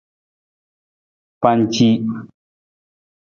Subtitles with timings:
[1.41, 1.89] Panci.